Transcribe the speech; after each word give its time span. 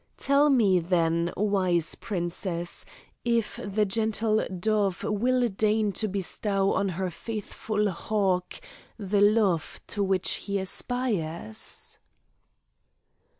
Tell 0.17 0.49
me 0.49 0.79
then, 0.79 1.31
wise 1.37 1.93
princess, 1.93 2.85
if 3.23 3.59
the 3.63 3.85
gentle 3.85 4.43
dove 4.47 5.03
will 5.03 5.47
deign 5.47 5.91
to 5.91 6.07
bestow 6.07 6.73
on 6.73 6.89
her 6.89 7.11
faithful 7.11 7.91
hawk 7.91 8.55
the 8.97 9.21
love 9.21 9.79
to 9.89 10.03
which 10.03 10.29
he 10.49 10.57
aspires?" 10.57 11.99